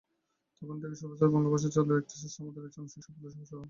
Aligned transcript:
তখন 0.61 0.75
থেকেই 0.81 0.99
সর্বস্তরে 1.01 1.33
বাংলা 1.35 1.49
ভাষা 1.53 1.69
চালুর 1.75 1.99
একটা 2.01 2.15
চেষ্টা 2.15 2.39
আমাদের 2.43 2.61
রয়েছে, 2.63 2.79
আংশিক 2.81 3.01
সাফল্যসহ। 3.05 3.59